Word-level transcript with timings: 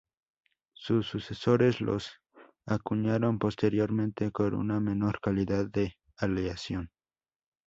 Sus 0.73 1.05
sucesores 1.05 1.79
los 1.79 2.09
acuñaron 2.65 3.37
posteriormente 3.37 4.31
con 4.31 4.55
una 4.55 4.79
menor 4.79 5.19
calidad 5.21 5.67
de 5.69 5.93
aleación. 6.17 6.89